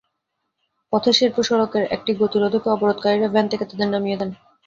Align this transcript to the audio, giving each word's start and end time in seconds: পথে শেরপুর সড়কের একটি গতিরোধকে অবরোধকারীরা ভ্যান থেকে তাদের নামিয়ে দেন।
পথে 0.93 1.11
শেরপুর 1.13 1.43
সড়কের 1.43 1.83
একটি 1.95 2.11
গতিরোধকে 2.21 2.67
অবরোধকারীরা 2.69 3.29
ভ্যান 3.29 3.45
থেকে 3.51 3.65
তাদের 3.69 3.89
নামিয়ে 3.91 4.19
দেন। 4.19 4.29